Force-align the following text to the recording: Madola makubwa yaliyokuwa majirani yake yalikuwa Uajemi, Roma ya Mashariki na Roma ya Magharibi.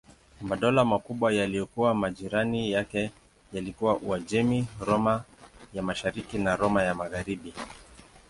Madola 0.41 0.85
makubwa 0.85 1.33
yaliyokuwa 1.33 1.93
majirani 1.93 2.71
yake 2.71 3.11
yalikuwa 3.53 3.97
Uajemi, 3.97 4.67
Roma 4.79 5.23
ya 5.73 5.83
Mashariki 5.83 6.37
na 6.37 6.55
Roma 6.55 6.83
ya 6.83 6.95
Magharibi. 6.95 7.53